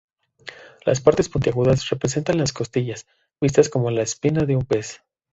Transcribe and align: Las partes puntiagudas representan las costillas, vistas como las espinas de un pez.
Las 0.83 0.99
partes 0.99 1.29
puntiagudas 1.29 1.87
representan 1.91 2.39
las 2.39 2.53
costillas, 2.53 3.05
vistas 3.39 3.69
como 3.69 3.91
las 3.91 4.09
espinas 4.09 4.47
de 4.47 4.55
un 4.55 4.65
pez. 4.65 5.03